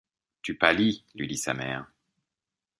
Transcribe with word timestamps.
Tu 0.41 0.57
pâlis! 0.57 1.05
lui 1.13 1.27
dit 1.27 1.37
sa 1.37 1.53
mère. 1.53 1.91